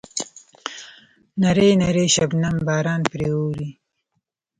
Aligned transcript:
نری 1.41 1.69
نری 1.81 2.05
شبنمي 2.15 2.61
باران 2.67 3.01
پرې 3.11 3.27
اوروي. 3.35 3.69